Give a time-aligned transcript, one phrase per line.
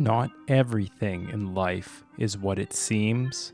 [0.00, 3.52] Not everything in life is what it seems,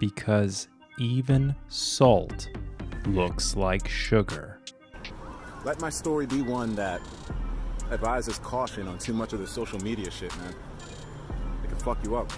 [0.00, 0.66] because
[0.98, 2.48] even salt
[3.06, 4.60] looks like sugar.
[5.66, 7.02] Let my story be one that
[7.92, 10.54] advises caution on too much of the social media shit, man.
[11.62, 12.32] It can fuck you up.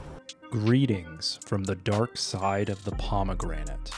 [0.50, 3.92] Greetings from the dark side of the pomegranate.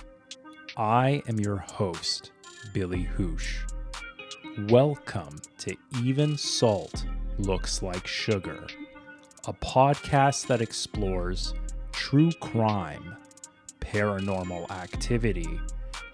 [0.76, 2.32] I am your host,
[2.74, 3.60] Billy Hoosh.
[4.68, 7.06] Welcome to Even Salt
[7.38, 8.66] Looks Like Sugar,
[9.48, 11.52] a podcast that explores
[11.90, 13.16] true crime,
[13.80, 15.58] paranormal activity,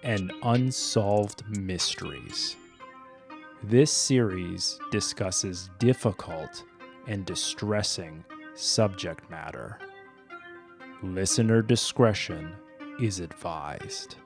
[0.02, 2.56] and unsolved mysteries.
[3.62, 6.64] This series discusses difficult
[7.06, 9.78] and distressing subject matter.
[11.02, 12.54] Listener discretion
[12.98, 14.16] is advised.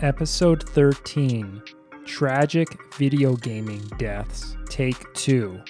[0.00, 1.62] Episode 13
[2.06, 5.60] Tragic Video Gaming Deaths, Take 2.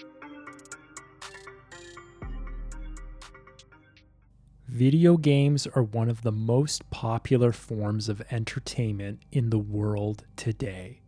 [4.69, 11.02] Video games are one of the most popular forms of entertainment in the world today.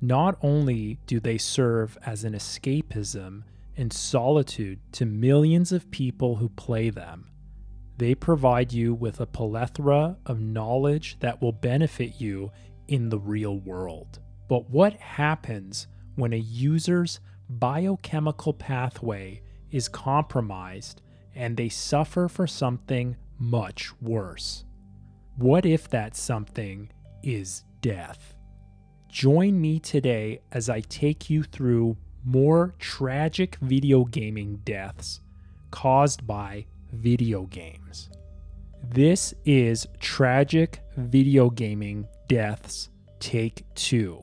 [0.00, 3.44] Not only do they serve as an escapism
[3.76, 7.30] and solitude to millions of people who play them,
[7.98, 12.50] they provide you with a plethora of knowledge that will benefit you
[12.88, 14.18] in the real world.
[14.52, 21.00] But what happens when a user's biochemical pathway is compromised
[21.34, 24.66] and they suffer for something much worse?
[25.38, 26.90] What if that something
[27.22, 28.36] is death?
[29.08, 35.22] Join me today as I take you through more tragic video gaming deaths
[35.70, 38.10] caused by video games.
[38.84, 44.22] This is Tragic Video Gaming Deaths Take 2.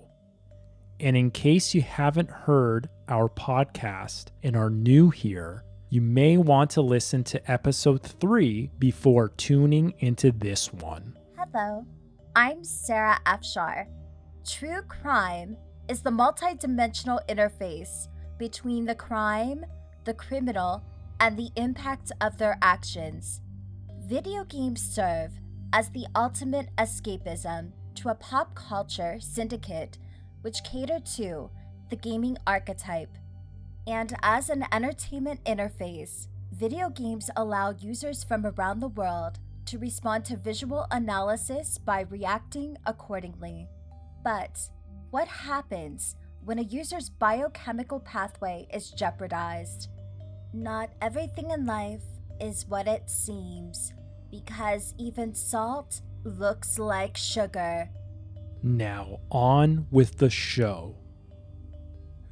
[1.01, 6.71] And in case you haven't heard our podcast and are new here, you may want
[6.71, 11.17] to listen to episode 3 before tuning into this one.
[11.37, 11.85] Hello,
[12.35, 13.87] I'm Sarah Afshar.
[14.45, 15.55] True crime
[15.87, 19.65] is the multidimensional interface between the crime,
[20.03, 20.83] the criminal,
[21.21, 23.39] and the impact of their actions.
[24.03, 25.31] Video games serve
[25.71, 29.97] as the ultimate escapism to a pop culture syndicate
[30.41, 31.49] which cater to
[31.89, 33.15] the gaming archetype.
[33.87, 40.25] And as an entertainment interface, video games allow users from around the world to respond
[40.25, 43.67] to visual analysis by reacting accordingly.
[44.23, 44.59] But
[45.11, 49.89] what happens when a user's biochemical pathway is jeopardized?
[50.53, 52.03] Not everything in life
[52.39, 53.93] is what it seems,
[54.31, 57.89] because even salt looks like sugar.
[58.61, 60.97] Now, on with the show.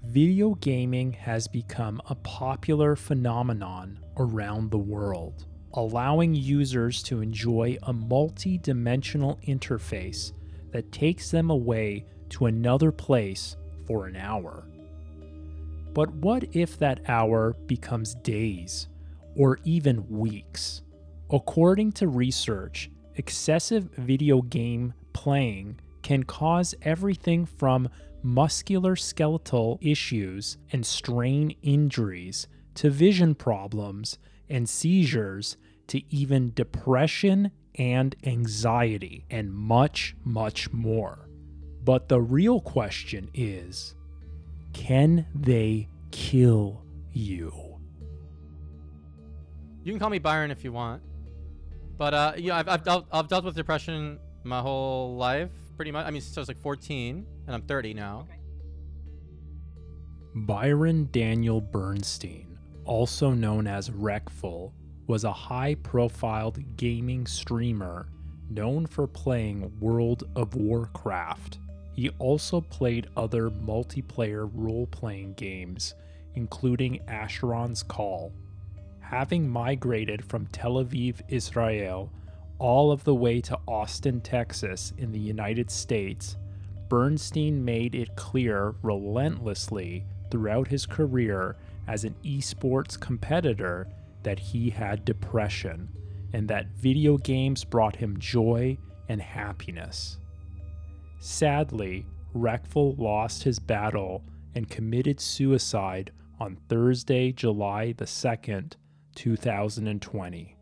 [0.03, 5.45] Video gaming has become a popular phenomenon around the world,
[5.75, 10.33] allowing users to enjoy a multi dimensional interface
[10.71, 13.55] that takes them away to another place
[13.85, 14.67] for an hour.
[15.93, 18.89] But what if that hour becomes days
[19.37, 20.81] or even weeks?
[21.31, 27.89] According to research, excessive video game playing can cause everything from
[28.23, 39.25] musculoskeletal issues and strain injuries to vision problems and seizures to even depression and anxiety
[39.29, 41.27] and much, much more.
[41.83, 43.93] But the real question is
[44.71, 47.51] can they kill you?
[49.83, 51.01] You can call me Byron if you want.
[51.97, 56.05] But uh, yeah, I've, I've, dealt, I've dealt with depression my whole life, pretty much.
[56.05, 58.27] I mean, since I was like 14, and I'm 30 now.
[60.35, 64.73] Byron Daniel Bernstein, also known as Reckful,
[65.07, 68.09] was a high profile gaming streamer
[68.49, 71.59] known for playing World of Warcraft.
[71.93, 75.95] He also played other multiplayer role playing games,
[76.35, 78.31] including Asheron's Call.
[78.99, 82.11] Having migrated from Tel Aviv, Israel,
[82.59, 86.37] all of the way to Austin, Texas, in the United States,
[86.89, 91.57] Bernstein made it clear relentlessly throughout his career
[91.87, 93.87] as an esports competitor
[94.23, 95.89] that he had depression
[96.33, 98.77] and that video games brought him joy
[99.09, 100.17] and happiness.
[101.19, 102.05] Sadly,
[102.35, 108.73] Reckful lost his battle and committed suicide on Thursday, July the 2nd,
[109.15, 110.56] 2020.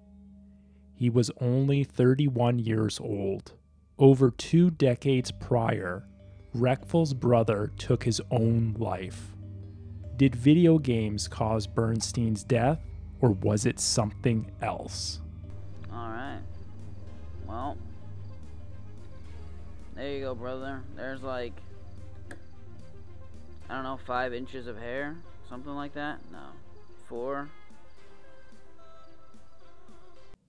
[0.95, 3.51] He was only 31 years old.
[3.99, 6.07] Over two decades prior,
[6.55, 9.35] Reckful's brother took his own life.
[10.15, 12.79] Did video games cause Bernstein's death,
[13.19, 15.19] or was it something else?
[15.91, 16.39] All right.
[17.45, 17.77] Well,
[19.95, 20.81] there you go, brother.
[20.95, 21.53] There's like,
[23.69, 25.17] I don't know, five inches of hair,
[25.49, 26.19] something like that.
[26.31, 26.47] No,
[27.09, 27.49] four.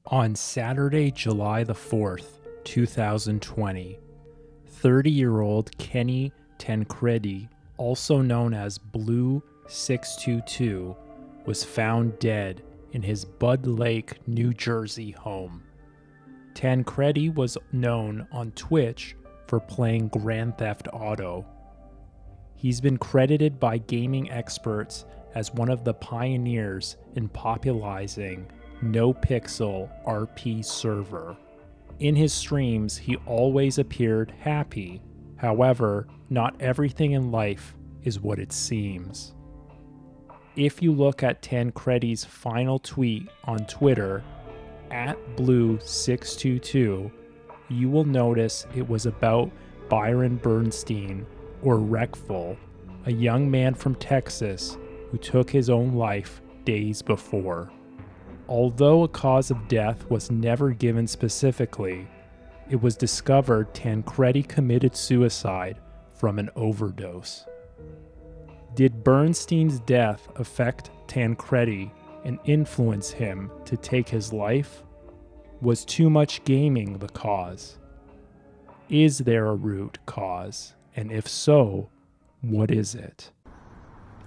[0.09, 3.99] On Saturday, July the 4th, 2020,
[4.65, 10.95] 30 year old Kenny Tancredi, also known as Blue 622,
[11.45, 12.63] was found dead
[12.93, 15.65] in his Budd Lake, New Jersey home.
[16.55, 19.17] Tancredi was known on Twitch
[19.49, 21.45] for playing Grand Theft Auto.
[22.55, 25.05] He's been credited by gaming experts
[25.35, 28.47] as one of the pioneers in popularizing
[28.83, 31.37] NoPixel RP server.
[31.99, 35.01] In his streams, he always appeared happy.
[35.37, 39.35] However, not everything in life is what it seems.
[40.57, 44.25] If you look at Tancredi's final tweet on Twitter,
[44.91, 47.11] at Blue622,
[47.69, 49.51] you will notice it was about
[49.89, 51.27] Byron Bernstein,
[51.63, 52.57] or Reckful,
[53.07, 54.79] a young man from Texas
[55.11, 57.71] who took his own life days before.
[58.49, 62.07] Although a cause of death was never given specifically,
[62.71, 65.79] it was discovered Tancredi committed suicide
[66.15, 67.45] from an overdose.
[68.75, 71.91] Did Bernstein's death affect Tancredi
[72.25, 74.85] and influence him to take his life?
[75.61, 77.79] Was too much gaming the cause?
[78.89, 80.75] Is there a root cause?
[80.95, 81.89] And if so,
[82.43, 83.31] what is it?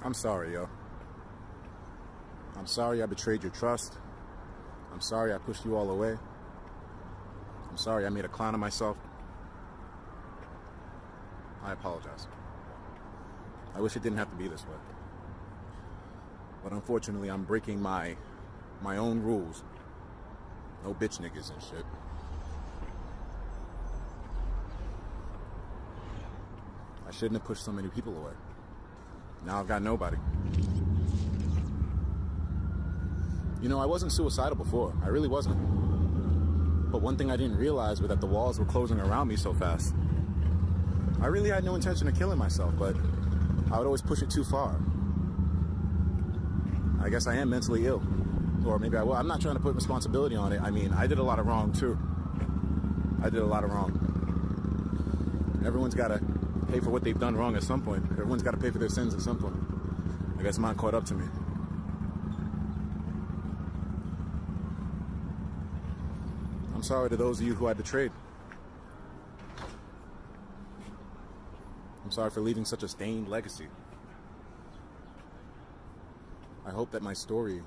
[0.04, 0.68] I'm sorry, yo.
[2.58, 3.98] I'm sorry I betrayed your trust.
[4.92, 6.18] I'm sorry I pushed you all away.
[7.70, 8.98] I'm sorry I made a clown of myself.
[11.64, 12.28] I apologize.
[13.76, 14.78] I wish it didn't have to be this way.
[16.64, 18.16] But unfortunately, I'm breaking my
[18.82, 19.64] my own rules.
[20.84, 21.86] No bitch niggas and shit.
[27.08, 28.34] I shouldn't have pushed so many people away.
[29.46, 30.18] Now I've got nobody.
[33.62, 34.94] You know, I wasn't suicidal before.
[35.04, 35.58] I really wasn't.
[36.92, 39.54] But one thing I didn't realize was that the walls were closing around me so
[39.54, 39.94] fast.
[41.22, 42.96] I really had no intention of killing myself, but
[43.72, 44.80] I would always push it too far.
[47.02, 48.02] I guess I am mentally ill.
[48.66, 49.14] Or maybe I will.
[49.14, 50.62] I'm not trying to put responsibility on it.
[50.62, 51.98] I mean, I did a lot of wrong too.
[53.22, 53.92] I did a lot of wrong.
[55.66, 56.22] Everyone's got to
[56.72, 58.04] pay for what they've done wrong at some point.
[58.12, 59.56] Everyone's got to pay for their sins at some point.
[60.40, 61.26] I guess mine caught up to me.
[66.80, 68.10] I'm sorry to those of you who I betrayed.
[72.06, 73.68] I'm sorry for leaving such a stained legacy.
[76.66, 77.62] I hope that my story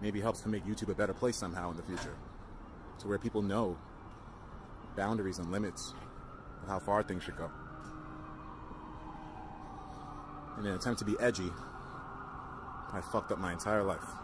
[0.00, 2.16] maybe helps to make YouTube a better place somehow in the future.
[3.00, 3.76] To where people know
[4.96, 5.92] boundaries and limits
[6.62, 7.50] of how far things should go.
[10.58, 11.52] In an attempt to be edgy,
[12.90, 14.23] I fucked up my entire life.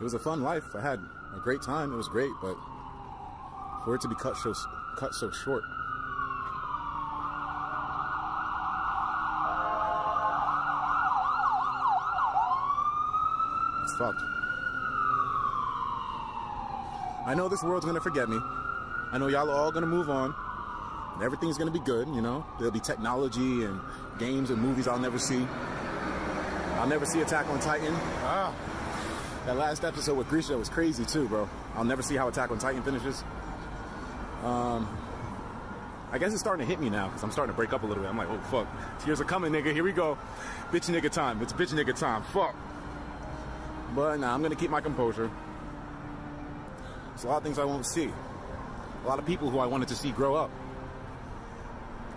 [0.00, 0.76] It was a fun life.
[0.76, 1.00] I had
[1.34, 1.92] a great time.
[1.92, 2.56] It was great, but
[3.84, 4.54] for it to be cut so
[4.96, 5.64] cut so short.
[13.82, 14.22] It's fucked.
[17.26, 18.38] I know this world's gonna forget me.
[19.10, 20.32] I know y'all are all gonna move on.
[21.14, 22.46] And everything's gonna be good, you know.
[22.58, 23.80] There'll be technology and
[24.18, 25.44] games and movies I'll never see.
[26.76, 27.92] I'll never see Attack on Titan.
[28.22, 28.54] Ah.
[29.48, 31.48] That last episode with Grisha was crazy too, bro.
[31.74, 33.24] I'll never see how Attack on Titan finishes.
[34.44, 34.86] Um,
[36.12, 37.86] I guess it's starting to hit me now because I'm starting to break up a
[37.86, 38.10] little bit.
[38.10, 38.66] I'm like, oh fuck,
[39.02, 39.72] tears are coming, nigga.
[39.72, 40.18] Here we go,
[40.70, 41.40] bitch nigga time.
[41.40, 42.24] It's bitch nigga time.
[42.24, 42.54] Fuck.
[43.96, 45.30] But nah, I'm gonna keep my composure.
[47.12, 48.10] There's a lot of things I won't see.
[49.02, 50.50] A lot of people who I wanted to see grow up.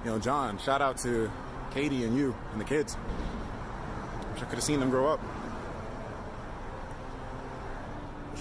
[0.04, 0.58] You know, John.
[0.58, 1.32] Shout out to
[1.74, 2.98] Katie and you and the kids.
[4.34, 5.22] Wish I could have seen them grow up.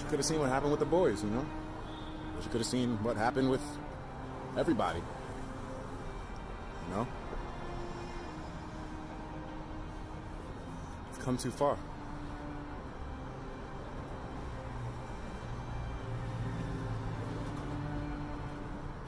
[0.01, 1.23] I could have seen what happened with the boys.
[1.23, 1.45] You know.
[2.39, 3.61] I could have seen what happened with
[4.57, 4.99] everybody.
[6.89, 7.07] You know?
[11.11, 11.77] I've come too far.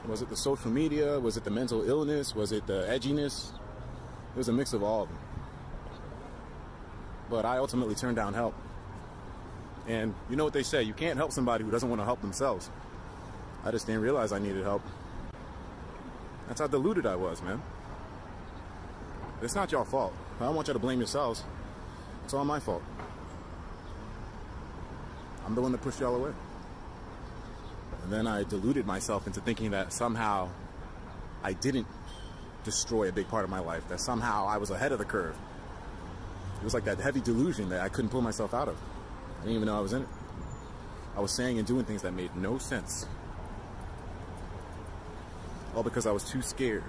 [0.06, 1.18] Was it the social media?
[1.18, 2.34] Was it the mental illness?
[2.34, 3.52] Was it the edginess?
[4.34, 5.18] It was a mix of all of them.
[7.30, 8.54] But I ultimately turned down help.
[9.86, 12.20] And you know what they say you can't help somebody who doesn't want to help
[12.20, 12.70] themselves.
[13.64, 14.82] I just didn't realize I needed help.
[16.48, 17.62] That's how deluded I was, man.
[19.42, 20.14] It's not your fault.
[20.40, 21.44] I don't want you to blame yourselves.
[22.24, 22.82] It's all my fault.
[25.46, 26.32] I'm the one that pushed y'all away.
[28.02, 30.48] And then I deluded myself into thinking that somehow
[31.42, 31.86] I didn't
[32.64, 35.36] destroy a big part of my life, that somehow I was ahead of the curve.
[36.60, 38.76] It was like that heavy delusion that I couldn't pull myself out of.
[39.44, 40.08] I didn't even know I was in it.
[41.14, 43.04] I was saying and doing things that made no sense.
[45.76, 46.82] All because I was too scared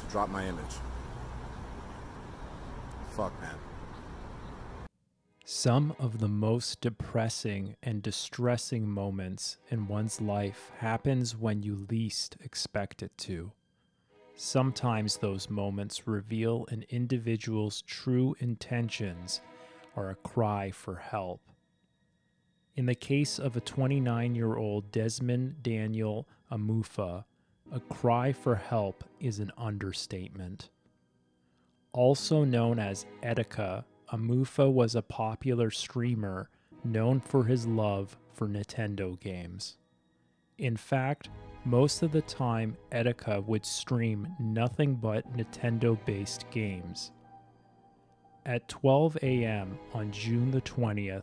[0.00, 0.74] to drop my image.
[3.12, 3.54] Fuck, man.
[5.46, 12.36] Some of the most depressing and distressing moments in one's life happens when you least
[12.44, 13.50] expect it to.
[14.36, 19.40] Sometimes those moments reveal an individual's true intentions
[19.96, 21.40] or a cry for help.
[22.76, 27.24] In the case of a 29 year old Desmond Daniel Amofah,
[27.72, 30.70] a cry for help is an understatement.
[31.92, 36.50] Also known as Etika, Amofah was a popular streamer
[36.84, 39.78] known for his love for Nintendo games.
[40.58, 41.30] In fact,
[41.64, 47.12] most of the time, Etika would stream nothing but Nintendo based games.
[48.46, 49.78] At 12 a.m.
[49.94, 51.22] on June the 20th,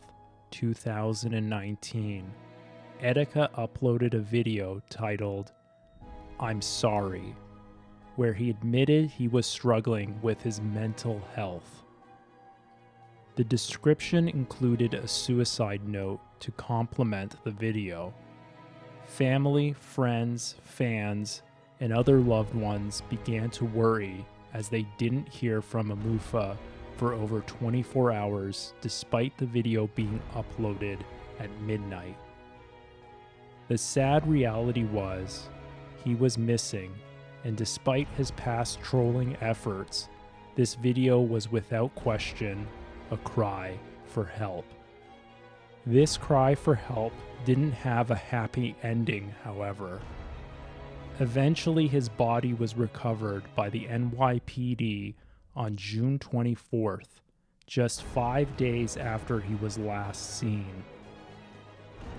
[0.50, 2.34] 2019,
[3.00, 5.52] Etika uploaded a video titled,
[6.40, 7.36] I'm Sorry,
[8.16, 11.84] where he admitted he was struggling with his mental health.
[13.36, 18.16] The description included a suicide note to complement the video.
[19.06, 21.44] Family, friends, fans,
[21.82, 24.26] and other loved ones began to worry
[24.56, 26.58] as they didn't hear from Amofah
[27.02, 31.00] for over 24 hours despite the video being uploaded
[31.40, 32.16] at midnight.
[33.70, 35.50] The sad reality was
[36.06, 36.94] he was missing,
[37.44, 40.10] and despite his past trolling efforts,
[40.56, 42.68] this video was without question
[43.10, 44.66] a cry for help.
[45.88, 47.14] This cry for help
[47.46, 50.00] didn't have a happy ending, however.
[51.20, 55.16] Eventually, his body was recovered by the NYPD
[55.56, 57.20] on June 24th,
[57.68, 60.84] just five days after he was last seen.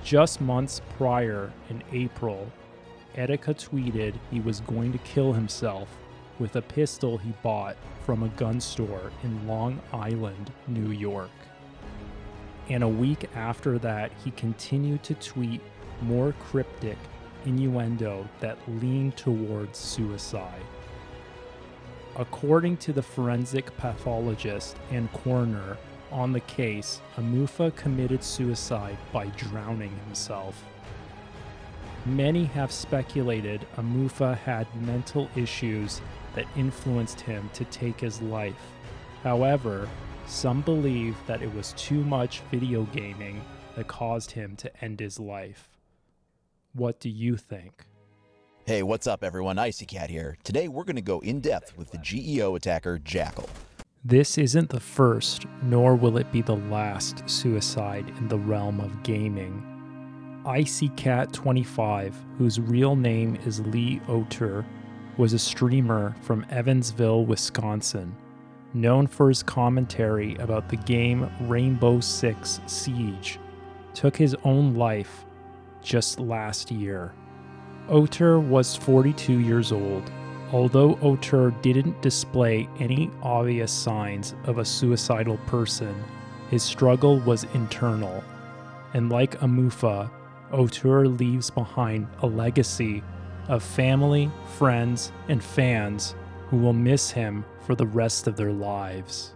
[0.04, 2.50] Just months prior, in April,
[3.16, 5.88] Etika tweeted he was going to kill himself
[6.38, 11.30] with a pistol he bought from a gun store in Long Island, New York.
[12.68, 15.60] And a week after that, he continued to tweet
[16.00, 16.98] more cryptic
[17.44, 20.62] innuendo that leaned towards suicide.
[22.16, 25.78] According to the forensic pathologist and coroner
[26.10, 30.62] on the case, Amofah committed suicide by drowning himself.
[32.04, 36.02] Many have speculated Amofah had mental issues
[36.34, 38.72] that influenced him to take his life.
[39.22, 39.88] However,
[40.26, 43.42] some believe that it was too much video gaming
[43.74, 45.70] that caused him to end his life.
[46.74, 47.86] What do you think?
[48.64, 49.58] Hey, what's up, everyone?
[49.58, 50.36] Icy Cat here.
[50.44, 53.48] Today we're going to go in depth with the GEO attacker Jackal.
[54.04, 59.02] This isn't the first, nor will it be the last suicide in the realm of
[59.02, 59.64] gaming.
[60.46, 64.64] Icy Cat 25, whose real name is Lee Oter,
[65.16, 68.14] was a streamer from Evansville, Wisconsin,
[68.74, 73.40] known for his commentary about the game Rainbow Six Siege,
[73.92, 75.24] took his own life
[75.82, 77.12] just last year.
[77.88, 80.10] Oter was 42 years old.
[80.52, 85.94] Although Oter didn't display any obvious signs of a suicidal person,
[86.50, 88.22] his struggle was internal.
[88.94, 90.10] And like Amofah,
[90.52, 93.02] Oter leaves behind a legacy
[93.48, 96.14] of family, friends, and fans
[96.48, 99.34] who will miss him for the rest of their lives.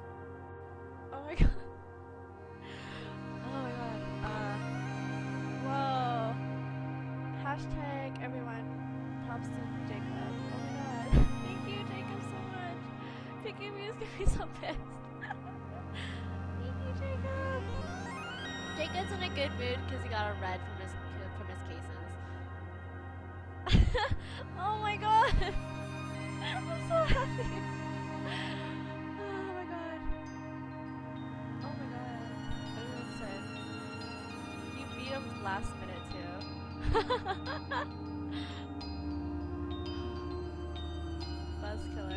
[35.42, 37.96] Last minute too.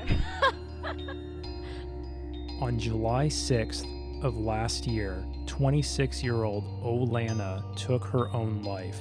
[2.62, 9.00] On July 6th of last year, 26 year old Olana took her own life.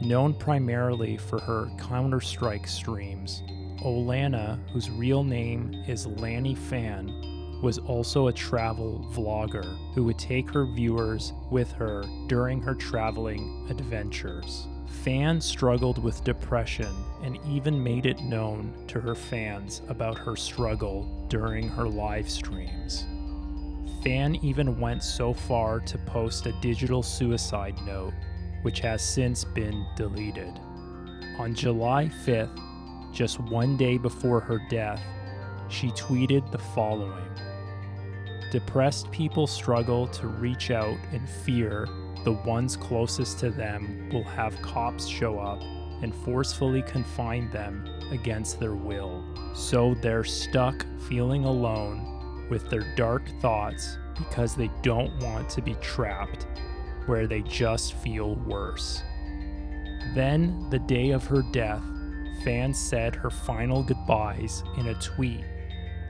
[0.00, 3.42] Known primarily for her Counter Strike streams,
[3.82, 7.08] Olana, whose real name is Lanny Fan,
[7.64, 13.66] was also a travel vlogger who would take her viewers with her during her traveling
[13.70, 14.66] adventures.
[15.02, 21.26] Fan struggled with depression and even made it known to her fans about her struggle
[21.30, 23.06] during her live streams.
[24.02, 28.12] Fan even went so far to post a digital suicide note,
[28.60, 30.60] which has since been deleted.
[31.38, 32.60] On July 5th,
[33.10, 35.00] just one day before her death,
[35.70, 37.24] she tweeted the following
[38.54, 41.88] Depressed people struggle to reach out and fear
[42.22, 45.60] the ones closest to them will have cops show up
[46.04, 49.24] and forcefully confine them against their will.
[49.56, 55.74] So they're stuck feeling alone with their dark thoughts because they don't want to be
[55.80, 56.46] trapped
[57.06, 59.02] where they just feel worse.
[60.14, 61.82] Then, the day of her death,
[62.44, 65.44] fans said her final goodbyes in a tweet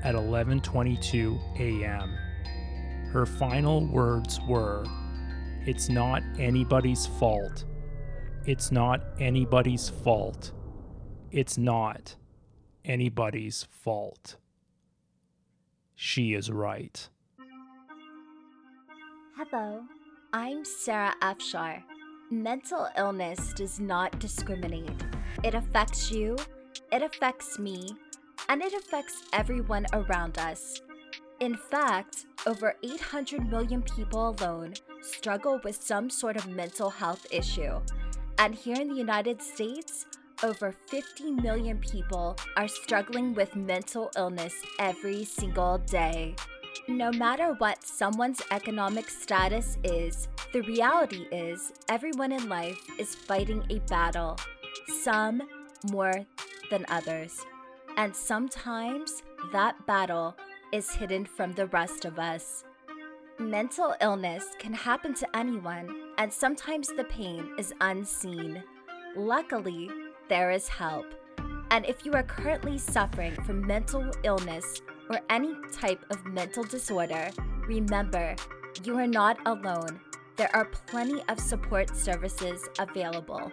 [0.02, 2.18] at 11:22 a.m.
[3.14, 4.85] Her final words were,
[5.66, 7.64] "It's not anybody's fault.
[8.44, 10.50] It's not anybody's fault.
[11.30, 12.16] It's not
[12.85, 14.37] anybody's fault."
[15.94, 17.09] She is right.
[19.37, 19.85] Hello,
[20.33, 21.85] I'm Sarah Afshar.
[22.33, 25.04] Mental illness does not discriminate.
[25.44, 26.37] It affects you,
[26.90, 27.97] it affects me,
[28.49, 30.80] and it affects everyone around us.
[31.44, 34.72] In fact, over 800 million people alone
[35.02, 37.82] struggle with some sort of mental health issue.
[38.38, 40.06] And here in the United States,
[40.42, 46.34] over 50 million people are struggling with mental illness every single day.
[46.88, 53.62] No matter what someone's economic status is, the reality is everyone in life is fighting
[53.68, 54.38] a battle,
[55.02, 55.42] some
[55.90, 56.24] more
[56.70, 57.38] than others.
[57.98, 59.22] And sometimes
[59.52, 60.36] that battle
[60.75, 62.64] is hidden from the rest of us.
[63.39, 68.60] Mental illness can happen to anyone, and sometimes the pain is unseen.
[69.15, 69.89] Luckily,
[70.28, 71.06] there is help.
[71.71, 77.30] And if you are currently suffering from mental illness or any type of mental disorder,
[77.69, 78.34] remember
[78.82, 80.00] you are not alone.
[80.34, 83.52] There are plenty of support services available.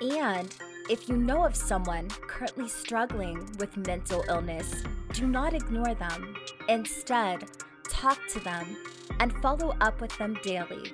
[0.00, 0.54] And
[0.88, 4.84] if you know of someone currently struggling with mental illness,
[5.16, 6.36] do not ignore them.
[6.68, 7.44] Instead,
[7.88, 8.76] talk to them
[9.18, 10.92] and follow up with them daily.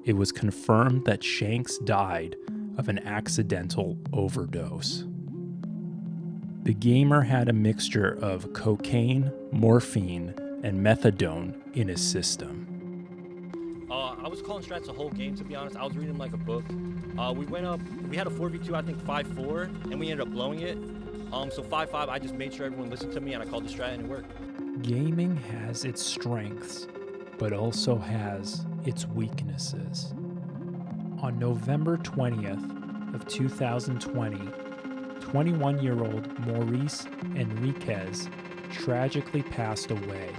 [0.06, 2.36] it was confirmed that Shanks died
[2.78, 5.06] of an accidental overdose.
[6.64, 12.81] The gamer had a mixture of cocaine, morphine, and methadone in his system.
[13.92, 15.76] Uh, I was calling strats the whole game, to be honest.
[15.76, 16.64] I was reading like a book.
[17.20, 20.32] Uh, we went up, we had a 4v2, I think 5-4, and we ended up
[20.32, 20.78] blowing it.
[21.34, 23.70] Um, so 5-5, I just made sure everyone listened to me, and I called the
[23.70, 24.32] strat, and it worked.
[24.82, 26.88] Gaming has its strengths,
[27.38, 30.14] but also has its weaknesses.
[31.22, 34.38] On November 20th of 2020,
[35.20, 38.30] 21-year-old Maurice Enriquez
[38.72, 40.30] tragically passed away.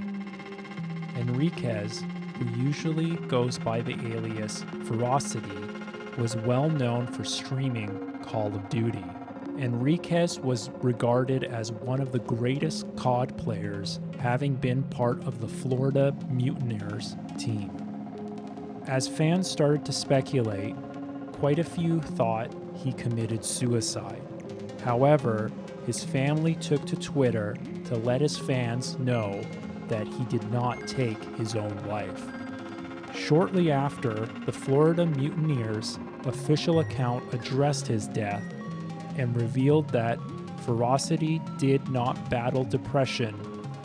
[1.17, 2.03] Enriquez,
[2.43, 5.49] who usually goes by the alias Ferocity,
[6.19, 9.05] was well known for streaming Call of Duty.
[9.59, 15.49] Enriquez was regarded as one of the greatest COD players, having been part of the
[15.49, 17.71] Florida Mutineers team.
[18.87, 20.75] As fans started to speculate,
[21.33, 24.23] quite a few thought he committed suicide.
[24.85, 25.51] However,
[25.87, 29.43] his family took to Twitter to let his fans know
[29.93, 32.25] that he did not take his own life.
[33.15, 38.43] Shortly after, the Florida Mutineers official account addressed his death
[39.19, 40.19] and revealed that
[40.65, 43.35] Ferocity did not battle depression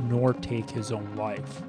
[0.04, 1.62] nor take his own life,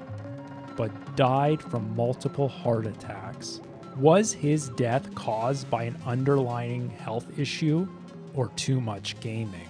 [0.77, 3.59] but died from multiple heart attacks.
[3.97, 7.89] Was his death caused by an underlying health issue
[8.33, 9.67] or too much gaming?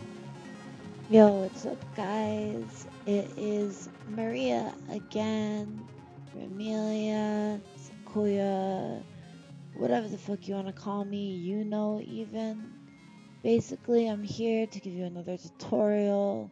[1.12, 2.86] Yo, what's up, guys?
[3.08, 5.84] It is Maria again.
[6.36, 9.02] Amelia, Sequoia,
[9.74, 12.72] whatever the fuck you want to call me, you know, even.
[13.42, 16.52] Basically, I'm here to give you another tutorial.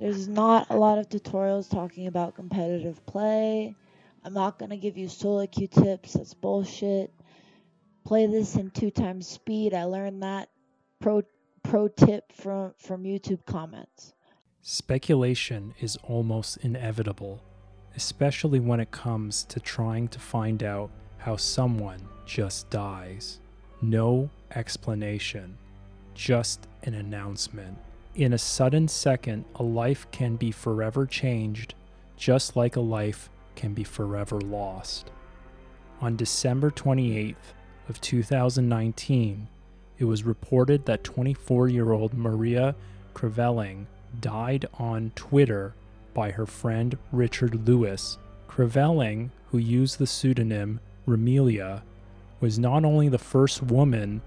[0.00, 3.76] There's not a lot of tutorials talking about competitive play.
[4.24, 7.12] I'm not going to give you solo queue tips, that's bullshit.
[8.06, 9.74] Play this in two times speed.
[9.74, 10.48] I learned that
[11.00, 11.22] pro
[11.62, 14.14] pro tip from from YouTube comments.
[14.62, 17.42] Speculation is almost inevitable,
[17.96, 23.40] especially when it comes to trying to find out how someone just dies.
[23.82, 25.56] No explanation,
[26.14, 27.78] just an announcement.
[28.14, 31.74] In a sudden second, a life can be forever changed,
[32.16, 35.10] just like a life can be forever lost.
[36.00, 37.54] On December 28th
[37.88, 39.48] of 2019,
[40.00, 42.74] it was reported that 24-year-old Maria
[43.12, 43.86] Creveling
[44.18, 45.74] died on Twitter
[46.14, 48.16] by her friend Richard Lewis.
[48.48, 51.82] Creveling, who used the pseudonym Remilia,
[52.40, 54.22] was not only the first woman,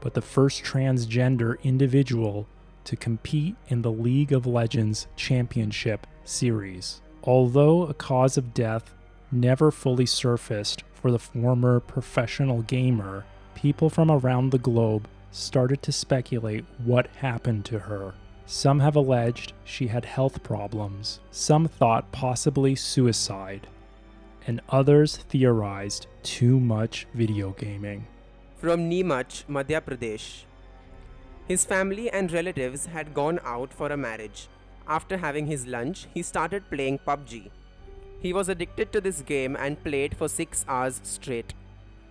[0.00, 2.46] but the first transgender individual
[2.84, 7.00] to compete in the League of Legends Championship Series.
[7.22, 8.94] Although a cause of death
[9.32, 15.90] never fully surfaced for the former professional gamer, people from around the globe started to
[15.90, 18.14] speculate what happened to her.
[18.46, 23.66] Some have alleged she had health problems, some thought possibly suicide,
[24.46, 28.06] and others theorized too much video gaming.
[28.56, 30.44] From Neemuch, Madhya Pradesh.
[31.48, 34.48] His family and relatives had gone out for a marriage.
[34.86, 37.50] After having his lunch, he started playing PUBG.
[38.20, 41.54] He was addicted to this game and played for 6 hours straight.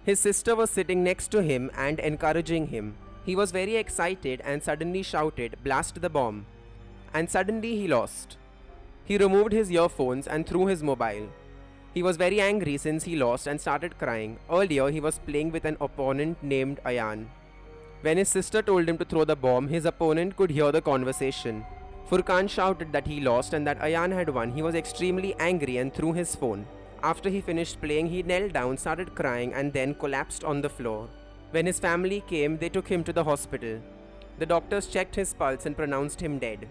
[0.04, 2.96] His sister was sitting next to him and encouraging him.
[3.26, 6.46] He was very excited and suddenly shouted, Blast the bomb.
[7.14, 8.38] And suddenly he lost.
[9.06, 11.30] He removed his earphones and threw his mobile.
[11.94, 14.40] He was very angry since he lost and started crying.
[14.52, 17.28] Earlier, he was playing with an opponent named Ayan.
[18.02, 21.66] When his sister told him to throw the bomb, his opponent could hear the conversation.
[22.10, 24.52] Furkan shouted that he lost and that Ayan had won.
[24.52, 26.66] He was extremely angry and threw his phone.
[27.02, 31.08] After he finished playing, he knelt down, started crying, and then collapsed on the floor.
[31.54, 33.80] When his family came, they took him to the hospital.
[34.40, 36.68] The doctors checked his pulse and pronounced him dead.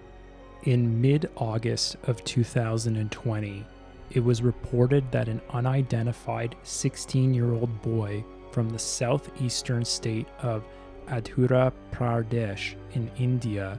[0.64, 3.64] In mid August of 2020,
[4.10, 10.64] it was reported that an unidentified 16 year old boy from the southeastern state of
[11.06, 13.78] Andhra Pradesh in India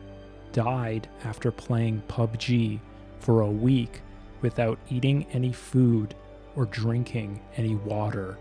[0.54, 2.80] died after playing PUBG
[3.20, 4.00] for a week
[4.42, 6.16] without eating any food
[6.56, 8.38] or drinking any water.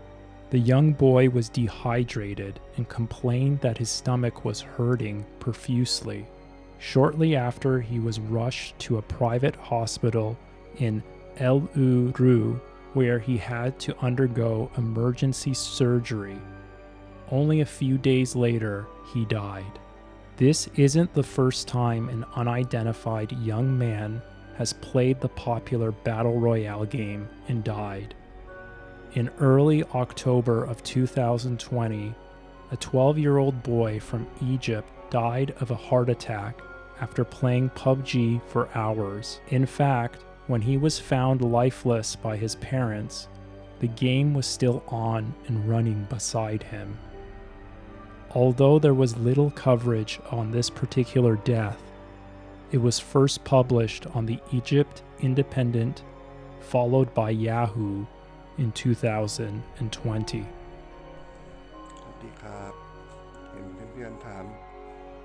[0.53, 6.27] The young boy was dehydrated and complained that his stomach was hurting profusely.
[6.77, 10.37] Shortly after, he was rushed to a private hospital
[10.77, 11.01] in
[11.37, 12.61] Eluru,
[12.93, 16.37] where he had to undergo emergency surgery.
[17.31, 19.79] Only a few days later, he died.
[20.37, 24.21] This isn't the first time an unidentified young man
[24.57, 28.13] has played the popular Battle Royale game and died.
[29.15, 32.15] In early October of 2020,
[32.71, 36.59] a 12 year old boy from Egypt died of a heart attack
[36.99, 39.39] after playing PUBG for hours.
[39.49, 43.27] In fact, when he was found lifeless by his parents,
[43.81, 46.97] the game was still on and running beside him.
[48.31, 51.79] Although there was little coverage on this particular death,
[52.71, 56.01] it was first published on the Egypt Independent,
[56.61, 58.07] followed by Yahoo
[58.57, 59.29] in 2020.
[59.35, 59.39] ส
[62.07, 62.73] วัสดีครับ
[63.51, 64.45] เห็นเพื่อนๆถาม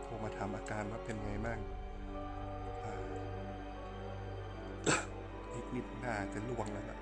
[0.03, 1.59] โทรมาถามอาการว่าเป็นไงบ้าง
[5.53, 6.99] อีกนิดหน้าจะล่วงแล้วนะ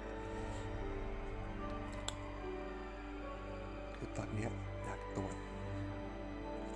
[3.94, 4.46] คือตอนนี้
[4.84, 5.34] อยากตรวจ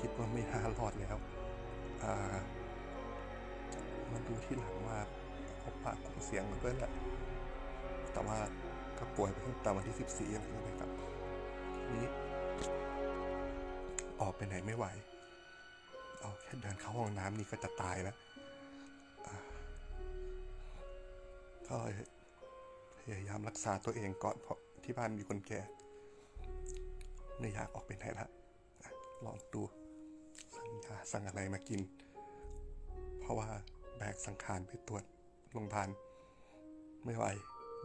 [0.01, 1.17] คิดว่าไม่น่ารอดแล้ว
[2.03, 2.37] อ่า
[4.13, 4.99] มาดูที่หลังว่า
[5.63, 6.93] พบปะกลุ่มเสียงมาด้วยแหละ
[8.13, 8.39] แต่ว่า
[9.01, 9.97] ก็ป่วยไปตั้งแต่วันที่
[10.31, 10.91] 14อะไรอย่างเงี้ยครับ
[11.97, 12.09] นี้
[14.21, 14.87] ออกไปไหนไม่ไหว
[16.21, 18.17] เอาแค่เดินเข้าห้องน้ำนี่ก็จะตายแล้ว
[21.69, 21.77] ก็
[22.99, 25.61] พยายามรักษาตัวเองก่อนเพราะที่บ้านมีคนแก่
[27.39, 28.27] ไม่อยากออกไปไหนล่ะ
[29.25, 29.63] ลองดู
[30.55, 31.81] สั่งยาสั่งอะไรมากิน
[33.21, 33.49] เพราะว่า
[33.97, 35.05] แบกสังขารไปตรวจ
[35.53, 35.89] โรงพยาบาล
[37.05, 37.25] ไม่ไหว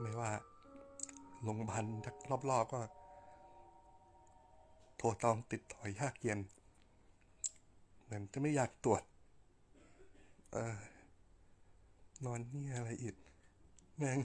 [0.01, 0.30] ไม่ว่า
[1.41, 1.84] โรงพยาบาล
[2.50, 2.80] รอบๆก็
[4.98, 6.39] โทรตองติดต่อยากเย็น
[8.04, 9.04] เหมือนจะไม่อยากตรวจ
[10.52, 10.76] เออ
[12.26, 13.15] นอนนี่อะไรอีก
[13.98, 14.19] แม่ง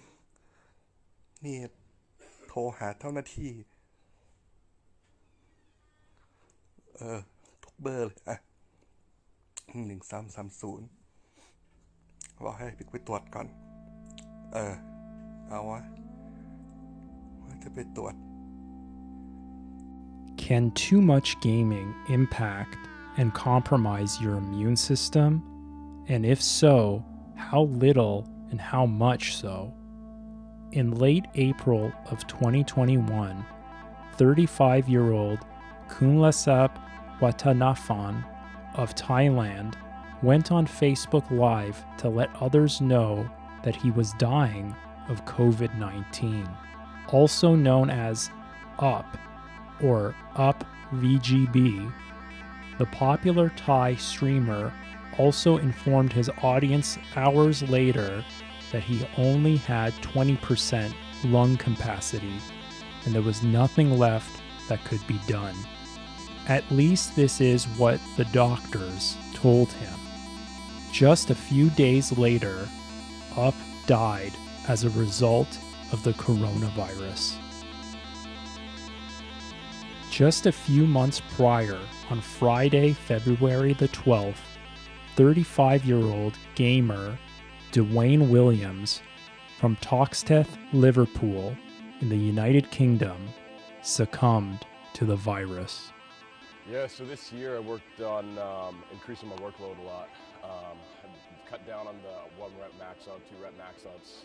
[1.45, 1.57] นี่
[2.49, 3.51] โทรหาเจ้าหน้าที่
[6.97, 7.19] เออ
[7.63, 8.37] ทุกเบอร์เลยอะ
[9.87, 10.87] หนึ่งสามสามศูนย์
[12.45, 13.47] บอกให้ไปตรวจก่อน
[14.53, 14.75] เออ
[15.49, 15.81] เอาวะว่า
[17.64, 18.14] จะไปตรวจ
[20.46, 22.78] Can too much gaming impact
[23.18, 25.30] and compromise your immune system?
[26.08, 27.04] And if so,
[27.36, 28.18] how little
[28.52, 29.74] and how much so?
[30.72, 33.46] In late April of 2021,
[34.18, 35.40] 35 year old
[35.90, 36.72] Kunlasap
[37.20, 38.24] Watanafan
[38.76, 39.76] of Thailand
[40.22, 43.30] went on Facebook Live to let others know
[43.64, 44.76] that he was dying
[45.10, 46.48] of COVID 19,
[47.13, 48.31] also known as
[48.79, 49.17] UP
[49.83, 51.93] or Up VGB.
[52.79, 54.73] The popular Thai streamer
[55.19, 58.25] also informed his audience hours later
[58.73, 60.95] that he only had 20%
[61.25, 62.41] lung capacity
[63.05, 65.55] and there was nothing left that could be done.
[66.49, 69.99] At least this is what the doctors told him.
[70.93, 72.69] Just a few days later,
[73.37, 73.55] Up
[73.87, 74.33] died
[74.69, 75.59] as a result
[75.93, 77.37] of the coronavirus.
[80.11, 81.79] Just a few months prior,
[82.11, 84.37] on Friday, February the 12th,
[85.17, 87.19] 35 year old gamer
[87.73, 89.01] Dwayne Williams
[89.59, 91.57] from Toxteth, Liverpool,
[92.01, 93.29] in the United Kingdom,
[93.83, 95.93] succumbed to the virus.
[96.71, 100.09] Yeah, so this year I worked on um, increasing my workload a lot.
[100.43, 100.79] Um,
[101.49, 104.23] cut down on the one rep max out, two rep max outs.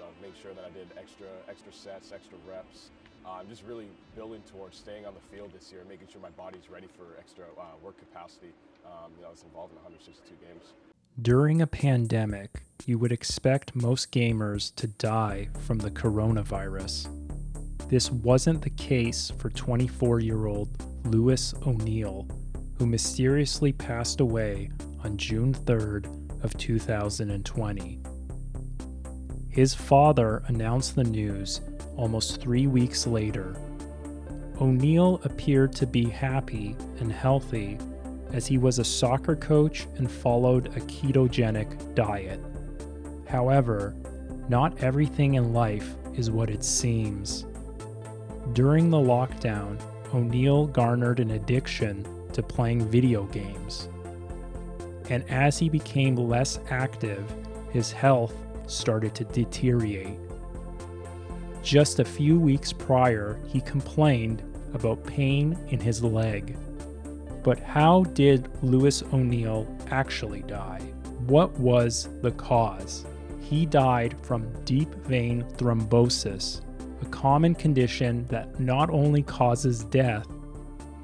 [0.00, 2.90] Um, know, made sure that I did extra extra sets, extra reps.
[3.26, 3.86] I'm just really
[4.16, 7.18] building towards staying on the field this year, and making sure my body's ready for
[7.18, 8.52] extra uh, work capacity.
[8.86, 10.72] Um, you know, it's involved in 162 games.
[11.20, 17.08] During a pandemic, you would expect most gamers to die from the coronavirus.
[17.88, 20.70] This wasn't the case for 24 year old
[21.04, 22.26] Lewis O'Neill,
[22.78, 24.70] who mysteriously passed away
[25.04, 26.06] on June 3rd
[26.42, 27.98] of 2020.
[29.50, 31.60] His father announced the news
[31.96, 33.56] almost three weeks later.
[34.60, 37.76] O'Neill appeared to be happy and healthy
[38.32, 42.40] as he was a soccer coach and followed a ketogenic diet.
[43.26, 43.94] However,
[44.48, 47.44] not everything in life is what it seems.
[48.52, 49.80] During the lockdown,
[50.14, 53.88] O'Neill garnered an addiction to playing video games.
[55.08, 57.24] And as he became less active,
[57.72, 58.34] his health
[58.70, 60.18] started to deteriorate.
[61.62, 66.56] Just a few weeks prior, he complained about pain in his leg.
[67.42, 70.80] But how did Lewis O'Neill actually die?
[71.26, 73.04] What was the cause?
[73.40, 76.60] He died from deep vein thrombosis,
[77.02, 80.26] a common condition that not only causes death,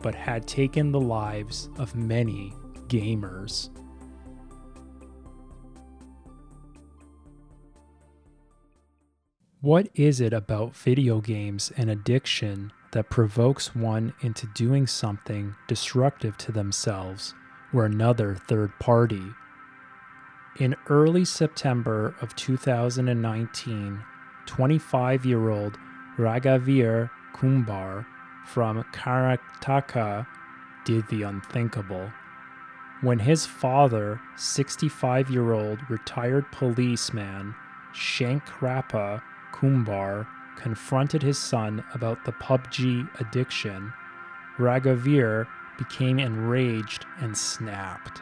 [0.01, 2.53] but had taken the lives of many
[2.89, 3.71] gamers.
[9.63, 16.37] What is it about video games and addiction that provokes one into doing something destructive
[16.39, 17.35] to themselves
[17.73, 19.23] or another third party?
[20.61, 24.05] In early September of 2019,
[24.45, 25.79] 25 year old
[26.19, 28.07] Raghavir Kumbar
[28.45, 30.27] from Karnataka
[30.85, 32.13] did the unthinkable.
[33.01, 37.55] When his father, 65 year old retired policeman
[37.95, 39.23] Shankrappa
[39.59, 43.93] Kumbar, confronted his son about the PUBG addiction,
[44.59, 45.47] Raghavir
[45.79, 48.21] became enraged and snapped.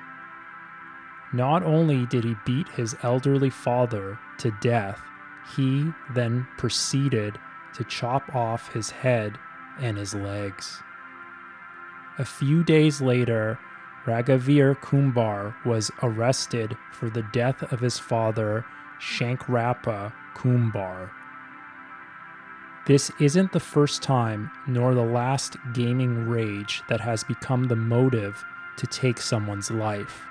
[1.32, 5.00] Not only did he beat his elderly father to death,
[5.56, 7.38] he then proceeded
[7.74, 9.38] to chop off his head
[9.80, 10.80] and his legs.
[12.18, 13.58] A few days later,
[14.06, 18.64] Raghavir Kumbar was arrested for the death of his father,
[19.00, 21.10] Shankrappa Kumbar.
[22.86, 28.44] This isn't the first time nor the last gaming rage that has become the motive
[28.76, 30.22] to take someone's life.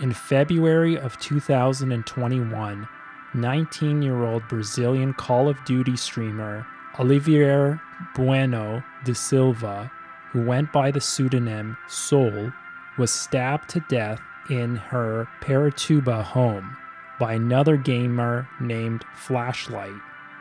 [0.00, 2.88] In February of 2021,
[3.34, 6.66] 19 year old Brazilian Call of Duty streamer
[6.98, 7.80] Olivier
[8.16, 9.92] Bueno de Silva,
[10.32, 12.52] who went by the pseudonym Soul,
[12.98, 16.76] was stabbed to death in her Pirituba home
[17.20, 20.00] by another gamer named Flashlight,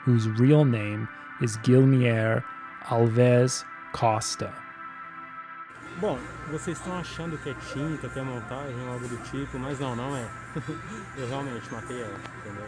[0.10, 1.08] whose real name
[1.39, 2.43] is Guilherme
[2.89, 4.52] Alves Costa.
[6.02, 6.17] Bom,
[6.50, 10.17] vocês estão achando que é tinta, que é montagem, algo do tipo, mas não, não
[10.17, 10.28] é.
[11.15, 12.67] eu realmente matei ela, entendeu?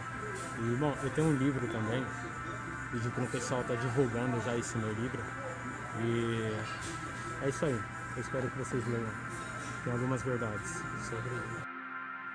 [0.60, 2.06] E bom, eu tenho um livro também,
[2.94, 5.20] e de o pessoal está divulgando já esse meu livro.
[6.00, 6.52] E
[7.42, 7.80] é isso aí.
[8.14, 9.10] Eu espero que vocês leiam.
[9.82, 11.71] Tem algumas verdades sobre.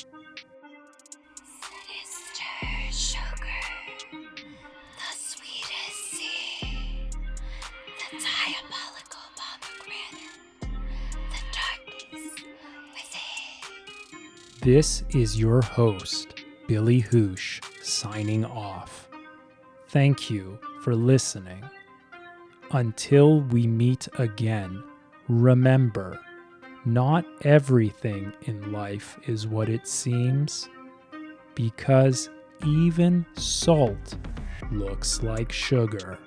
[14.65, 19.11] This is your host, Billy Hoosh, signing off.
[19.89, 21.63] Thank you for listening.
[22.71, 24.83] Until we meet again,
[25.29, 26.19] remember
[26.87, 30.71] not everything in life is what it seems,
[31.55, 32.31] because
[32.67, 34.17] even salt
[34.73, 36.19] looks like sugar.